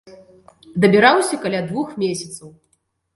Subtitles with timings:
[0.85, 2.49] Дабіраўся каля двух месяцаў.